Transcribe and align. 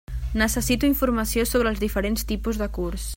Necessito 0.43 0.87
informació 0.87 1.45
sobre 1.51 1.73
els 1.75 1.85
diferents 1.87 2.27
tipus 2.33 2.63
de 2.65 2.73
curs. 2.81 3.07